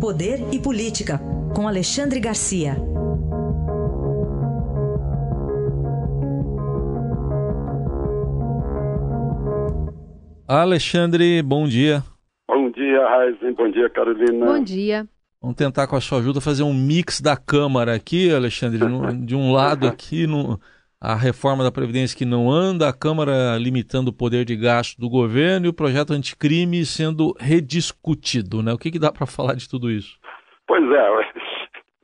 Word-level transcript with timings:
Poder 0.00 0.38
e 0.52 0.60
Política, 0.60 1.20
com 1.56 1.66
Alexandre 1.66 2.20
Garcia. 2.20 2.76
Alexandre, 10.46 11.42
bom 11.42 11.66
dia. 11.66 12.04
Bom 12.46 12.70
dia, 12.70 13.08
Raizen. 13.08 13.52
Bom 13.54 13.70
dia, 13.72 13.90
Carolina. 13.90 14.46
Bom 14.46 14.62
dia. 14.62 15.04
Vamos 15.42 15.56
tentar, 15.56 15.88
com 15.88 15.96
a 15.96 16.00
sua 16.00 16.20
ajuda, 16.20 16.40
fazer 16.40 16.62
um 16.62 16.72
mix 16.72 17.20
da 17.20 17.36
Câmara 17.36 17.92
aqui, 17.92 18.32
Alexandre. 18.32 18.78
de 19.26 19.34
um 19.34 19.50
lado 19.50 19.88
aqui, 19.88 20.28
no, 20.28 20.60
a 21.00 21.14
reforma 21.14 21.62
da 21.62 21.70
Previdência 21.70 22.16
que 22.16 22.24
não 22.24 22.50
anda, 22.50 22.88
a 22.88 22.92
Câmara 22.92 23.56
limitando 23.56 24.10
o 24.10 24.12
poder 24.12 24.44
de 24.44 24.56
gasto 24.56 24.98
do 24.98 25.08
governo 25.08 25.66
e 25.66 25.68
o 25.68 25.74
projeto 25.74 26.12
anticrime 26.12 26.84
sendo 26.84 27.34
rediscutido. 27.38 28.62
Né? 28.62 28.72
O 28.72 28.78
que, 28.78 28.90
que 28.90 28.98
dá 28.98 29.12
para 29.12 29.26
falar 29.26 29.54
de 29.54 29.68
tudo 29.68 29.90
isso? 29.90 30.18
Pois 30.66 30.84
é, 30.90 31.08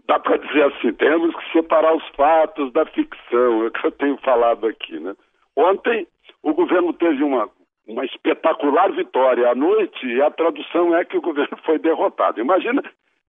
dá 0.07 0.19
para 0.19 0.37
dizer 0.37 0.65
assim, 0.65 0.93
temos 0.93 1.35
que 1.35 1.53
separar 1.53 1.95
os 1.95 2.07
fatos 2.17 2.73
da 2.73 2.87
ficção, 2.87 3.65
é 3.65 3.67
o 3.67 3.71
que 3.71 3.87
eu 3.87 3.93
tenho 3.93 4.17
falado 4.19 4.67
aqui. 4.67 4.99
Né? 4.99 5.15
Ontem 5.57 6.07
o 6.43 6.55
governo 6.55 6.93
teve 6.93 7.23
uma, 7.25 7.49
uma 7.89 8.05
espetacular 8.05 8.93
vitória 8.93 9.51
à 9.51 9.55
noite 9.55 10.07
e 10.07 10.23
a 10.23 10.31
tradução 10.31 10.97
é 10.97 11.05
que 11.05 11.17
o 11.17 11.23
governo 11.23 11.59
foi 11.65 11.79
derrotado. 11.79 12.41
Imagina 12.41 12.83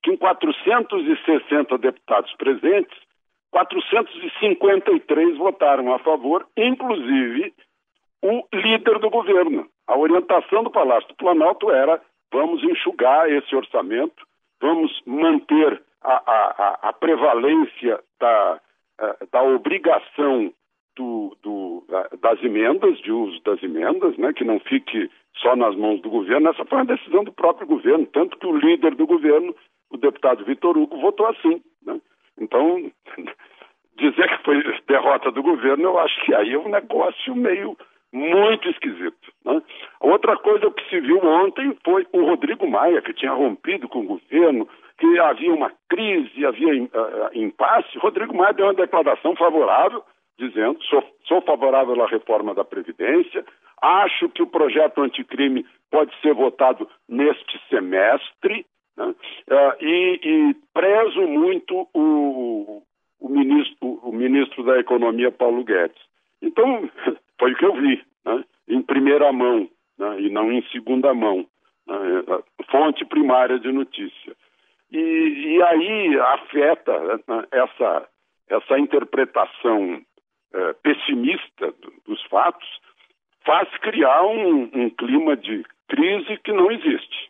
que 0.03 0.11
em 0.11 0.17
460 0.17 1.77
deputados 1.79 2.31
presentes, 2.35 2.97
453 3.55 5.37
votaram 5.37 5.93
a 5.93 5.99
favor, 5.99 6.45
inclusive 6.57 7.53
o 8.21 8.43
líder 8.53 8.99
do 8.99 9.09
governo. 9.09 9.65
A 9.87 9.97
orientação 9.97 10.61
do 10.61 10.69
Palácio 10.69 11.07
do 11.07 11.15
Planalto 11.15 11.71
era: 11.71 12.01
vamos 12.33 12.61
enxugar 12.63 13.31
esse 13.31 13.55
orçamento, 13.55 14.27
vamos 14.59 14.91
manter 15.05 15.81
a, 16.03 16.15
a, 16.15 16.89
a 16.89 16.93
prevalência 16.93 17.97
da, 18.19 18.59
eh, 18.99 19.17
da 19.31 19.41
obrigação 19.43 20.51
do, 20.97 21.37
do, 21.41 21.85
das 22.19 22.43
emendas, 22.43 22.97
de 22.99 23.11
uso 23.11 23.41
das 23.43 23.63
emendas, 23.63 24.17
né, 24.17 24.33
que 24.33 24.43
não 24.43 24.59
fique 24.59 25.09
só 25.37 25.55
nas 25.55 25.77
mãos 25.77 26.01
do 26.01 26.09
governo. 26.09 26.49
Essa 26.49 26.65
foi 26.65 26.79
uma 26.79 26.85
decisão 26.85 27.23
do 27.23 27.31
próprio 27.31 27.67
governo, 27.67 28.05
tanto 28.07 28.37
que 28.37 28.47
o 28.47 28.57
líder 28.57 28.95
do 28.95 29.07
governo, 29.07 29.55
o 29.89 29.95
deputado 29.97 30.43
Vitor 30.43 30.77
Hugo, 30.77 30.99
votou 30.99 31.27
assim. 31.27 31.61
Então, 32.39 32.91
dizer 33.97 34.27
que 34.27 34.43
foi 34.43 34.61
derrota 34.87 35.31
do 35.31 35.41
governo, 35.41 35.83
eu 35.83 35.99
acho 35.99 36.25
que 36.25 36.33
aí 36.33 36.53
é 36.53 36.59
um 36.59 36.69
negócio 36.69 37.35
meio 37.35 37.77
muito 38.11 38.69
esquisito. 38.69 39.31
Né? 39.43 39.61
Outra 39.99 40.37
coisa 40.37 40.71
que 40.71 40.89
se 40.89 40.99
viu 41.01 41.19
ontem 41.23 41.77
foi 41.83 42.07
o 42.13 42.25
Rodrigo 42.25 42.65
Maia, 42.65 43.01
que 43.01 43.13
tinha 43.13 43.33
rompido 43.33 43.89
com 43.89 43.99
o 43.99 44.05
governo, 44.05 44.67
que 44.97 45.19
havia 45.19 45.53
uma 45.53 45.71
crise, 45.89 46.45
havia 46.45 46.83
uh, 46.83 46.89
impasse. 47.33 47.97
Rodrigo 47.97 48.35
Maia 48.35 48.53
deu 48.53 48.67
uma 48.67 48.73
declaração 48.73 49.35
favorável, 49.35 50.01
dizendo: 50.39 50.81
sou, 50.83 51.03
sou 51.25 51.41
favorável 51.41 52.01
à 52.01 52.07
reforma 52.07 52.53
da 52.53 52.63
Previdência, 52.63 53.43
acho 53.81 54.29
que 54.29 54.41
o 54.41 54.47
projeto 54.47 55.01
anticrime 55.01 55.65
pode 55.91 56.13
ser 56.21 56.33
votado 56.33 56.89
neste 57.09 57.59
semestre, 57.69 58.65
né? 58.97 59.05
uh, 59.07 59.83
e, 59.83 60.19
e 60.23 60.53
prezo 60.73 61.21
muito 61.21 61.87
o, 61.93 62.83
o 63.19 63.29
ministro, 63.29 63.99
o 64.03 64.11
ministro 64.11 64.63
da 64.63 64.79
Economia, 64.79 65.31
Paulo 65.31 65.63
Guedes. 65.63 66.01
Então, 66.41 66.89
foi 67.39 67.53
o 67.53 67.55
que 67.55 67.65
eu 67.65 67.73
vi, 67.75 68.03
né? 68.25 68.43
em 68.67 68.81
primeira 68.81 69.31
mão, 69.31 69.69
né? 69.97 70.21
e 70.21 70.29
não 70.29 70.51
em 70.51 70.63
segunda 70.71 71.13
mão, 71.13 71.45
né? 71.87 71.97
fonte 72.69 73.05
primária 73.05 73.59
de 73.59 73.71
notícia. 73.71 74.35
E, 74.91 74.97
e 75.57 75.63
aí 75.63 76.19
afeta 76.19 77.17
né, 77.27 77.45
essa, 77.51 78.07
essa 78.49 78.79
interpretação 78.79 80.01
é, 80.53 80.73
pessimista 80.73 81.73
dos 82.05 82.21
fatos, 82.23 82.67
faz 83.45 83.69
criar 83.79 84.23
um, 84.23 84.69
um, 84.73 84.89
clima 84.89 85.35
de 85.35 85.65
crise 85.87 86.37
que 86.43 86.51
não 86.51 86.71
existe. 86.71 87.29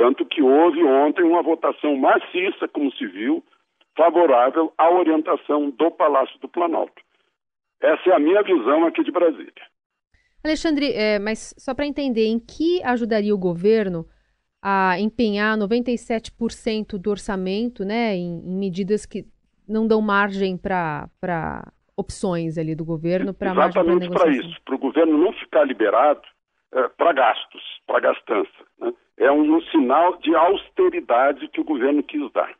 Tanto 0.00 0.24
que 0.24 0.40
houve 0.40 0.82
ontem 0.82 1.22
uma 1.22 1.42
votação 1.42 1.94
maciça, 1.94 2.66
como 2.68 2.90
se 2.92 3.06
viu, 3.06 3.44
favorável 3.94 4.72
à 4.78 4.90
orientação 4.90 5.68
do 5.68 5.90
Palácio 5.90 6.40
do 6.40 6.48
Planalto. 6.48 7.02
Essa 7.82 8.08
é 8.08 8.14
a 8.14 8.18
minha 8.18 8.42
visão 8.42 8.86
aqui 8.86 9.04
de 9.04 9.10
Brasília. 9.10 9.52
Alexandre, 10.42 10.90
é, 10.94 11.18
mas 11.18 11.54
só 11.58 11.74
para 11.74 11.84
entender, 11.84 12.28
em 12.28 12.38
que 12.38 12.82
ajudaria 12.82 13.34
o 13.34 13.38
governo 13.38 14.06
a 14.62 14.98
empenhar 14.98 15.58
97% 15.58 16.96
do 16.96 17.10
orçamento 17.10 17.84
né, 17.84 18.16
em, 18.16 18.38
em, 18.38 18.56
medidas 18.56 19.04
que 19.04 19.26
não 19.68 19.86
dão 19.86 20.00
margem 20.00 20.56
para 20.56 21.10
opções 21.94 22.56
ali 22.56 22.74
do 22.74 22.86
governo 22.86 23.34
para 23.34 23.50
Exatamente 23.50 24.08
para 24.08 24.30
isso, 24.30 24.62
para 24.64 24.76
o 24.76 24.78
governo 24.78 25.18
não 25.18 25.30
ficar 25.34 25.64
liberado 25.64 26.22
é, 26.74 26.88
para 26.96 27.12
gastos, 27.12 27.62
para 27.86 28.00
gastança. 28.00 28.50
Né? 28.80 28.92
É 29.18 29.30
um, 29.30 29.56
um 29.56 29.60
sinal 29.62 30.16
de 30.18 30.34
austeridade 30.34 31.48
que 31.48 31.60
o 31.60 31.64
governo 31.64 32.02
quis 32.02 32.30
dar. 32.32 32.50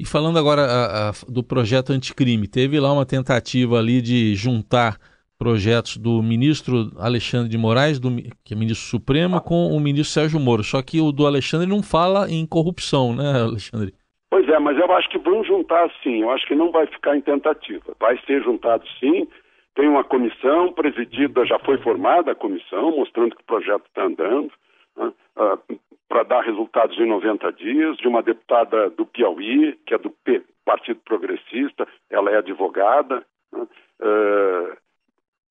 E 0.00 0.06
falando 0.06 0.38
agora 0.38 0.62
a, 0.62 1.10
a, 1.10 1.12
do 1.28 1.44
projeto 1.44 1.92
anticrime, 1.92 2.48
teve 2.48 2.80
lá 2.80 2.92
uma 2.92 3.06
tentativa 3.06 3.78
ali 3.78 4.02
de 4.02 4.34
juntar 4.34 4.98
projetos 5.38 5.96
do 5.96 6.22
ministro 6.22 6.90
Alexandre 6.98 7.48
de 7.48 7.58
Moraes, 7.58 7.98
do, 7.98 8.10
que 8.44 8.54
é 8.54 8.56
ministro 8.56 8.86
supremo, 8.86 9.40
com 9.40 9.68
o 9.68 9.80
ministro 9.80 10.12
Sérgio 10.12 10.38
Moro. 10.38 10.62
Só 10.62 10.80
que 10.82 11.00
o 11.00 11.10
do 11.10 11.26
Alexandre 11.26 11.66
não 11.66 11.82
fala 11.82 12.30
em 12.30 12.46
corrupção, 12.46 13.14
né, 13.14 13.42
Alexandre? 13.42 13.92
Pois 14.30 14.48
é, 14.48 14.58
mas 14.58 14.78
eu 14.78 14.90
acho 14.92 15.10
que 15.10 15.18
vão 15.18 15.44
juntar 15.44 15.90
sim. 16.02 16.22
Eu 16.22 16.30
acho 16.30 16.46
que 16.46 16.54
não 16.54 16.70
vai 16.70 16.86
ficar 16.86 17.16
em 17.16 17.20
tentativa. 17.20 17.94
Vai 18.00 18.18
ser 18.24 18.42
juntado 18.42 18.84
sim. 19.00 19.26
Tem 19.74 19.88
uma 19.88 20.04
comissão 20.04 20.72
presidida, 20.72 21.46
já 21.46 21.58
foi 21.60 21.78
formada 21.78 22.32
a 22.32 22.36
comissão, 22.36 22.96
mostrando 22.96 23.34
que 23.34 23.42
o 23.42 23.46
projeto 23.46 23.84
está 23.86 24.04
andando. 24.04 24.52
Né? 24.96 25.12
Uh, 25.36 25.78
para 26.08 26.24
dar 26.24 26.42
resultados 26.42 26.98
em 26.98 27.06
90 27.06 27.52
dias, 27.52 27.96
de 27.96 28.06
uma 28.06 28.22
deputada 28.22 28.90
do 28.90 29.06
Piauí, 29.06 29.78
que 29.86 29.94
é 29.94 29.98
do 29.98 30.10
P, 30.10 30.42
Partido 30.62 31.00
Progressista, 31.04 31.88
ela 32.10 32.30
é 32.30 32.36
advogada. 32.36 33.24
Né? 33.50 33.66
Uh, 34.00 34.76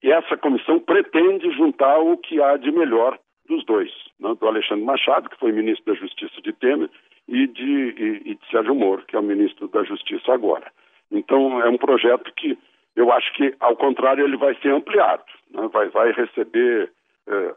e 0.03 0.11
essa 0.11 0.37
comissão 0.37 0.79
pretende 0.79 1.51
juntar 1.51 1.99
o 1.99 2.15
que 2.17 2.41
há 2.41 2.57
de 2.57 2.71
melhor 2.71 3.17
dos 3.47 3.65
dois, 3.65 3.91
né? 4.19 4.35
do 4.39 4.47
Alexandre 4.47 4.85
Machado, 4.85 5.29
que 5.29 5.39
foi 5.39 5.51
ministro 5.51 5.93
da 5.93 5.99
Justiça 5.99 6.39
de 6.43 6.53
Temer, 6.53 6.89
e 7.27 7.47
de, 7.47 7.63
e, 7.63 8.31
e 8.31 8.35
de 8.35 8.49
Sérgio 8.51 8.75
Moro, 8.75 9.03
que 9.07 9.15
é 9.15 9.19
o 9.19 9.23
ministro 9.23 9.67
da 9.67 9.83
Justiça 9.83 10.31
agora. 10.31 10.71
Então, 11.11 11.61
é 11.61 11.69
um 11.69 11.77
projeto 11.77 12.31
que 12.35 12.57
eu 13.01 13.11
acho 13.11 13.33
que, 13.33 13.55
ao 13.59 13.75
contrário, 13.75 14.23
ele 14.23 14.37
vai 14.37 14.53
ser 14.61 14.69
ampliado, 14.69 15.23
né? 15.49 15.67
vai, 15.73 15.89
vai 15.89 16.11
receber 16.11 16.91
é, 17.27 17.55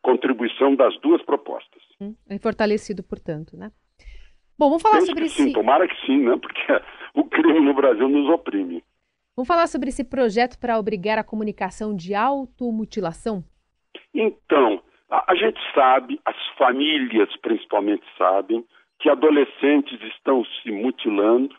contribuição 0.00 0.76
das 0.76 0.96
duas 1.00 1.20
propostas. 1.22 1.82
É 2.30 2.38
fortalecido, 2.38 3.02
portanto, 3.02 3.56
né? 3.56 3.72
Bom, 4.56 4.68
vamos 4.68 4.82
falar 4.82 4.96
Penso 4.96 5.06
sobre 5.06 5.24
esse... 5.24 5.42
Sim, 5.42 5.52
tomara 5.52 5.88
que 5.88 6.06
sim, 6.06 6.18
né? 6.18 6.36
Porque 6.40 6.62
o 7.14 7.24
crime 7.24 7.60
no 7.60 7.74
Brasil 7.74 8.08
nos 8.08 8.28
oprime. 8.30 8.82
Vamos 9.34 9.48
falar 9.48 9.66
sobre 9.66 9.88
esse 9.88 10.04
projeto 10.04 10.56
para 10.58 10.78
obrigar 10.78 11.18
a 11.18 11.24
comunicação 11.24 11.94
de 11.94 12.14
automutilação? 12.14 13.42
Então, 14.14 14.80
a, 15.10 15.32
a 15.32 15.34
gente 15.34 15.58
sabe, 15.74 16.20
as 16.24 16.36
famílias 16.56 17.28
principalmente 17.42 18.04
sabem, 18.16 18.64
que 19.00 19.10
adolescentes 19.10 20.00
estão 20.14 20.44
se 20.44 20.70
mutilando, 20.70 21.54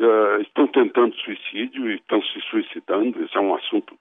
uh, 0.00 0.40
estão 0.42 0.66
tentando 0.66 1.14
suicídio 1.16 1.90
e 1.90 1.94
estão 1.96 2.22
se 2.22 2.40
suicidando. 2.50 3.22
Isso 3.22 3.38
é 3.38 3.40
um 3.40 3.54
assunto 3.54 3.94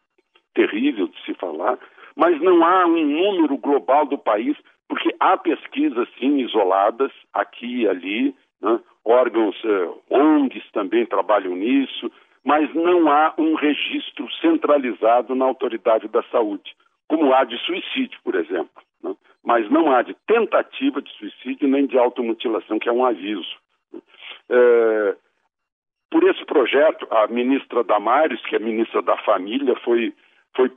terrível 0.54 1.08
de 1.08 1.24
se 1.24 1.34
falar 1.36 1.78
mas 2.20 2.40
não 2.42 2.66
há 2.66 2.86
um 2.86 3.06
número 3.06 3.58
global 3.58 4.06
do 4.06 4.18
país, 4.18 4.58
porque 4.90 5.16
há 5.22 5.38
pesquisas, 5.38 6.06
sim, 6.20 6.40
isoladas, 6.40 7.14
aqui 7.34 7.84
e 7.84 7.88
ali, 7.88 8.36
né? 8.62 8.78
órgãos, 9.06 9.56
eh, 9.63 9.90
ONGs 10.10 10.69
também 10.74 11.06
trabalham 11.06 11.56
nisso, 11.56 12.12
mas 12.44 12.74
não 12.75 13.10
há 13.10 13.34
um 13.38 13.56
registro 13.56 14.30
centralizado 14.42 15.34
na 15.34 15.45
autoridade 15.45 16.10
da 16.10 16.22
saúde, 16.24 16.75
como 17.07 17.34
há 17.34 17.45
de 17.45 17.57
suicídio, 17.60 18.19
por 18.22 18.36
exemplo. 18.36 18.84
Né? 19.02 19.16
Mas 19.42 19.69
não 19.69 19.90
há 19.90 20.02
de 20.02 20.13
tentativa 20.28 21.02
de 21.02 21.10
suicídio 21.13 21.69
nem 21.69 21.86
de 21.86 21.98
automutilação, 21.98 22.80
que 22.80 22.90
é 22.90 22.92
um 22.92 23.06
aviso. 23.06 23.56
É, 24.50 25.16
por 26.09 26.23
esse 26.23 26.44
projeto, 26.45 27.07
a 27.11 27.27
ministra 27.27 27.83
Damares, 27.83 28.41
que 28.47 28.56
é 28.56 28.59
ministra 28.59 29.01
da 29.01 29.17
Família, 29.17 29.75
foi, 29.83 30.13
foi 30.56 30.71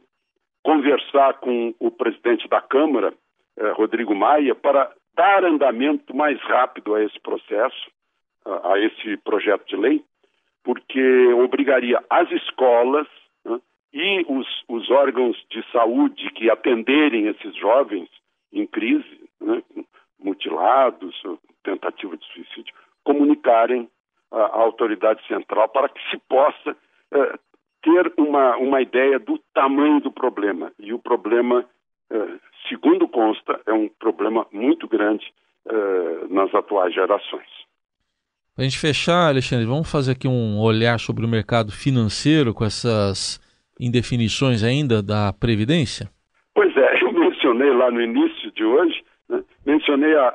conversar 0.63 1.35
com 1.35 1.75
o 1.79 1.91
presidente 1.91 2.47
da 2.49 2.61
Câmara, 2.61 3.15
eh, 3.57 3.71
Rodrigo 3.73 4.15
Maia, 4.15 4.55
para 4.55 4.93
dar 5.15 5.45
andamento 5.45 6.15
mais 6.15 6.41
rápido 6.43 6.95
a 6.95 7.03
esse 7.03 7.19
processo, 7.21 7.91
a, 8.45 8.75
a 8.75 8.79
esse 8.79 9.17
projeto 9.19 9.67
de 9.67 9.77
lei, 9.77 10.05
porque 10.63 11.27
obrigaria 11.35 12.03
as 12.11 12.31
escolas 12.31 13.07
né, 13.45 13.59
e 13.93 14.25
os, 14.29 14.47
os, 14.69 14.91
órgãos 14.91 15.37
de 15.51 15.65
saúde 15.73 16.31
que 16.31 16.51
atenderem 16.51 17.27
esses 17.27 17.55
jovens 17.57 18.09
em 18.53 18.67
crise, 18.67 19.31
né, 19.41 19.63
mutilados, 20.19 21.21
tentativa 21.65 22.17
de 22.17 22.25
suicídio, 22.27 22.75
comunicarem 23.03 23.89
à 24.33 24.57
autoridade 24.57 25.25
central 25.27 25.69
para 25.69 25.89
que 25.89 26.01
se 26.11 26.19
possa 26.29 26.71
uh, 26.71 27.39
ter 27.83 28.13
uma, 28.17 28.57
uma 28.57 28.81
ideia 28.81 29.19
do 29.19 29.39
tamanho 29.55 30.01
do 30.01 30.11
problema. 30.11 30.73
E 30.79 30.93
o 30.93 30.99
problema, 30.99 31.65
uh, 32.11 32.41
segundo 32.69 33.07
consta, 33.09 33.61
é 33.67 33.73
um 33.73 33.89
problema 33.89 34.47
muito 34.53 34.89
grande 34.89 35.27
uh, 35.67 36.33
nas 36.33 36.55
atuais 36.55 36.95
gerações. 36.95 37.49
Para 38.55 38.65
a 38.65 38.69
gente 38.69 38.79
fechar, 38.79 39.29
Alexandre, 39.29 39.65
vamos 39.65 39.91
fazer 39.91 40.13
aqui 40.13 40.29
um 40.29 40.61
olhar 40.61 40.99
sobre 41.01 41.25
o 41.25 41.29
mercado 41.29 41.73
financeiro 41.73 42.53
com 42.53 42.65
essas 42.65 43.41
indefinições 43.81 44.63
ainda 44.63 45.03
da 45.03 45.33
Previdência? 45.33 46.11
Pois 46.55 46.77
é, 46.77 47.01
eu 47.03 47.13
mencionei 47.13 47.71
lá 47.73 47.91
no 47.91 48.01
início 48.01 48.53
de 48.53 48.65
hoje, 48.65 49.03
né, 49.29 49.43
mencionei 49.65 50.15
a, 50.15 50.29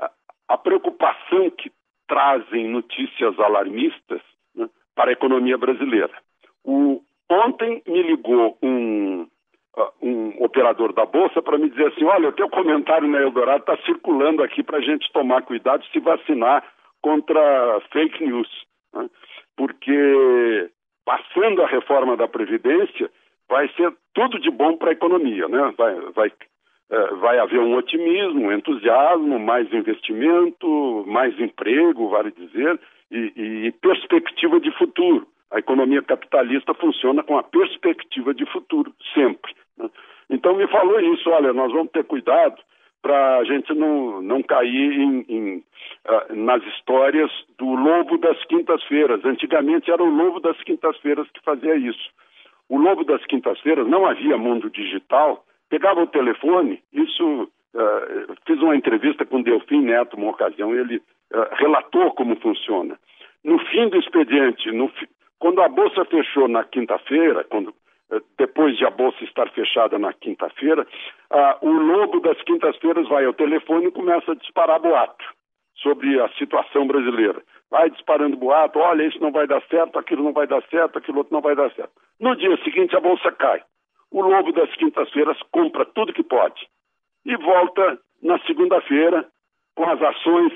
a, 0.00 0.10
a, 0.48 0.58
preocupação 0.58 1.50
que 1.50 1.70
trazem 2.06 2.68
notícias 2.68 3.38
alarmistas 3.38 4.20
né, 4.54 4.68
para 4.94 5.10
a 5.10 5.12
economia 5.12 5.58
brasileira. 5.58 6.10
O, 6.64 7.02
ontem 7.30 7.82
me 7.86 8.02
ligou 8.02 8.58
um, 8.62 9.26
um 10.02 10.42
operador 10.42 10.92
da 10.92 11.04
Bolsa 11.04 11.42
para 11.42 11.58
me 11.58 11.70
dizer 11.70 11.88
assim: 11.88 12.04
olha, 12.04 12.28
o 12.28 12.32
teu 12.32 12.48
comentário 12.48 13.08
na 13.08 13.20
Eldorado 13.20 13.60
está 13.60 13.76
circulando 13.84 14.42
aqui 14.42 14.62
para 14.62 14.78
a 14.78 14.82
gente 14.82 15.10
tomar 15.12 15.42
cuidado 15.42 15.84
se 15.86 16.00
vacinar 16.00 16.64
contra 17.02 17.80
fake 17.92 18.24
news. 18.24 18.48
Né? 18.94 19.08
Porque 19.56 20.70
passando 21.04 21.62
a 21.62 21.66
reforma 21.66 22.16
da 22.16 22.26
Previdência, 22.26 23.10
vai 23.48 23.68
ser 23.74 23.94
tudo 24.12 24.40
de 24.40 24.50
bom 24.50 24.76
para 24.76 24.90
a 24.90 24.92
economia, 24.92 25.46
né? 25.48 25.72
Vai, 25.78 26.00
vai, 26.10 26.32
vai 27.20 27.38
haver 27.38 27.58
um 27.58 27.74
otimismo, 27.74 28.46
um 28.46 28.52
entusiasmo, 28.52 29.38
mais 29.38 29.72
investimento, 29.72 31.04
mais 31.06 31.38
emprego, 31.40 32.08
vale 32.08 32.30
dizer, 32.30 32.78
e, 33.10 33.66
e 33.66 33.72
perspectiva 33.72 34.60
de 34.60 34.70
futuro. 34.72 35.26
A 35.50 35.58
economia 35.58 36.02
capitalista 36.02 36.74
funciona 36.74 37.22
com 37.22 37.38
a 37.38 37.42
perspectiva 37.42 38.34
de 38.34 38.44
futuro, 38.46 38.92
sempre. 39.14 39.54
Né? 39.78 39.88
Então 40.28 40.56
me 40.56 40.66
falou 40.68 40.98
isso, 41.00 41.30
olha, 41.30 41.52
nós 41.52 41.72
vamos 41.72 41.92
ter 41.92 42.04
cuidado 42.04 42.56
para 43.00 43.38
a 43.38 43.44
gente 43.44 43.72
não, 43.72 44.20
não 44.20 44.42
cair 44.42 44.92
em, 44.92 45.24
em, 45.28 45.56
uh, 45.58 46.34
nas 46.34 46.60
histórias 46.64 47.30
do 47.56 47.74
lobo 47.74 48.18
das 48.18 48.42
quintas-feiras. 48.46 49.24
Antigamente 49.24 49.90
era 49.90 50.02
o 50.02 50.10
lobo 50.10 50.40
das 50.40 50.60
quintas-feiras 50.64 51.28
que 51.30 51.40
fazia 51.44 51.76
isso. 51.76 52.10
O 52.68 52.76
lobo 52.76 53.04
das 53.04 53.24
quintas-feiras 53.26 53.86
não 53.86 54.04
havia 54.04 54.36
mundo 54.36 54.68
digital, 54.68 55.45
pegava 55.68 56.02
o 56.02 56.06
telefone, 56.06 56.82
isso. 56.92 57.50
Uh, 57.74 58.34
fiz 58.46 58.58
uma 58.62 58.74
entrevista 58.74 59.26
com 59.26 59.42
Delfim 59.42 59.82
Neto, 59.82 60.16
uma 60.16 60.30
ocasião, 60.30 60.74
ele 60.74 60.96
uh, 60.96 61.02
relatou 61.52 62.10
como 62.12 62.34
funciona. 62.36 62.98
No 63.44 63.58
fim 63.66 63.90
do 63.90 63.98
expediente, 63.98 64.72
no, 64.72 64.90
quando 65.38 65.60
a 65.60 65.68
bolsa 65.68 66.04
fechou 66.06 66.48
na 66.48 66.64
quinta-feira, 66.64 67.44
quando 67.44 67.74
eh, 68.10 68.20
depois 68.38 68.76
de 68.76 68.84
a 68.84 68.90
bolsa 68.90 69.22
estar 69.24 69.48
fechada 69.50 69.98
na 69.98 70.12
quinta-feira, 70.12 70.86
ah, 71.30 71.58
o 71.60 71.70
lobo 71.70 72.20
das 72.20 72.40
quintas-feiras 72.42 73.08
vai 73.08 73.24
ao 73.24 73.34
telefone 73.34 73.86
e 73.86 73.92
começa 73.92 74.32
a 74.32 74.36
disparar 74.36 74.80
boato 74.80 75.24
sobre 75.76 76.20
a 76.20 76.28
situação 76.30 76.86
brasileira. 76.86 77.42
Vai 77.70 77.90
disparando 77.90 78.36
boato, 78.36 78.78
olha, 78.78 79.04
isso 79.04 79.20
não 79.20 79.32
vai 79.32 79.46
dar 79.46 79.62
certo, 79.68 79.98
aquilo 79.98 80.22
não 80.22 80.32
vai 80.32 80.46
dar 80.46 80.62
certo, 80.70 80.98
aquilo 80.98 81.18
outro 81.18 81.34
não 81.34 81.40
vai 81.40 81.54
dar 81.54 81.70
certo. 81.72 81.92
No 82.20 82.34
dia 82.36 82.56
seguinte 82.62 82.96
a 82.96 83.00
bolsa 83.00 83.30
cai. 83.32 83.62
O 84.16 84.22
lobo 84.22 84.50
das 84.50 84.74
quintas-feiras 84.76 85.36
compra 85.52 85.84
tudo 85.84 86.10
que 86.10 86.22
pode 86.22 86.66
e 87.26 87.36
volta 87.36 87.98
na 88.22 88.38
segunda-feira 88.46 89.28
com 89.74 89.84
as 89.84 90.00
ações 90.00 90.54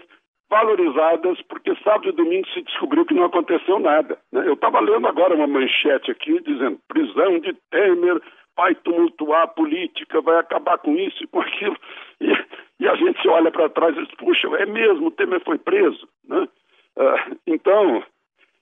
valorizadas, 0.49 1.43
porque 1.43 1.77
sábado 1.85 2.09
e 2.09 2.13
domingo 2.13 2.49
se 2.49 2.63
descobriu 2.63 3.05
que 3.05 3.13
não 3.13 3.25
aconteceu 3.25 3.79
nada. 3.79 4.19
Né? 4.33 4.49
Eu 4.49 4.55
estava 4.55 4.81
lendo 4.81 5.07
agora 5.07 5.35
uma 5.35 5.47
manchete 5.47 6.11
aqui 6.11 6.41
dizendo 6.41 6.81
prisão 6.89 7.39
de 7.39 7.53
Temer 7.71 8.23
vai 8.57 8.75
tumultuar 8.77 9.43
a 9.43 9.49
política, 9.49 10.23
vai 10.23 10.39
acabar 10.39 10.79
com 10.79 10.97
isso 10.97 11.23
e 11.23 11.27
com 11.27 11.41
aquilo. 11.41 11.77
E, 12.23 12.85
e 12.85 12.89
a 12.89 12.95
gente 12.95 13.29
olha 13.29 13.51
para 13.51 13.69
trás 13.69 13.95
e 13.95 14.03
diz, 14.03 14.15
puxa, 14.15 14.47
é 14.57 14.65
mesmo, 14.65 15.11
Temer 15.11 15.43
foi 15.45 15.59
preso. 15.59 16.09
Né? 16.27 16.49
Uh, 16.97 17.39
então, 17.47 18.03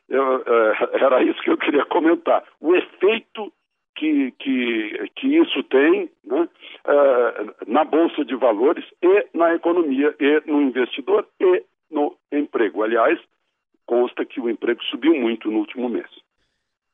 eu, 0.09 0.39
uh, 0.39 0.89
era 0.95 1.23
isso 1.23 1.41
que 1.43 1.51
eu 1.51 1.57
queria 1.57 1.85
comentar. 1.85 2.43
O 2.61 2.75
efeito 2.75 3.53
que, 3.99 4.33
que, 4.39 5.11
que 5.17 5.27
isso 5.27 5.63
tem 5.65 6.11
né, 6.25 6.49
uh, 6.87 7.71
na 7.71 7.85
Bolsa 7.85 8.25
de 8.25 8.37
Valores 8.37 8.85
e 9.03 9.27
na 9.35 9.55
economia, 9.55 10.15
e 10.21 10.43
no 10.47 10.63
investidor, 10.63 11.27
e 11.41 11.65
no 11.91 12.17
emprego. 12.33 12.83
Aliás, 12.83 13.19
consta 13.87 14.25
que 14.25 14.41
o 14.41 14.49
emprego 14.49 14.83
subiu 14.85 15.15
muito 15.15 15.51
no 15.51 15.59
último 15.59 15.89
mês. 15.89 16.09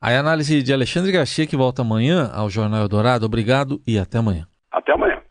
A 0.01 0.19
análise 0.19 0.63
de 0.63 0.73
Alexandre 0.73 1.13
Garcia, 1.13 1.47
que 1.47 1.57
volta 1.57 1.83
amanhã 1.83 2.31
ao 2.35 2.51
Jornal 2.51 2.83
Eldorado. 2.83 3.27
Obrigado 3.27 3.81
e 3.87 3.99
até 3.99 4.19
amanhã. 4.19 4.47
Até 4.71 4.93
amanhã. 4.93 5.24